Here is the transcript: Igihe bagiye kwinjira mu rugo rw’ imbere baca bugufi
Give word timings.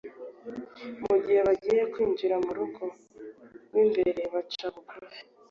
Igihe 1.17 1.39
bagiye 1.47 1.81
kwinjira 1.93 2.35
mu 2.45 2.51
rugo 2.57 2.85
rw’ 3.67 3.73
imbere 3.83 4.21
baca 4.33 4.65
bugufi 4.73 5.19